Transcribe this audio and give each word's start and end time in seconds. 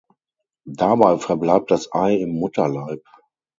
Dabei 0.65 1.19
verbleibt 1.19 1.69
das 1.69 1.93
Ei 1.93 2.15
im 2.15 2.29
Mutterleib. 2.31 3.03